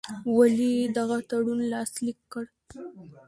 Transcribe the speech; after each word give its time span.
ولي 0.35 0.69
یې 0.79 0.87
دغه 0.97 1.17
تړون 1.29 1.59
لاسلیک 1.71 2.19
کړ. 2.31 2.45